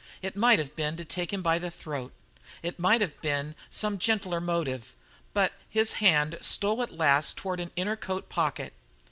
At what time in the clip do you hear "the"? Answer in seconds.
1.59-1.69